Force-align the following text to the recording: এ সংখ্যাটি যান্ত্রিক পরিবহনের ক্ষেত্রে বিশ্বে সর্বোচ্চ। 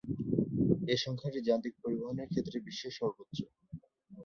এ 0.87 0.95
সংখ্যাটি 0.97 1.39
যান্ত্রিক 1.47 1.75
পরিবহনের 1.83 2.29
ক্ষেত্রে 2.31 2.57
বিশ্বে 2.59 2.89
সর্বোচ্চ। 2.99 3.37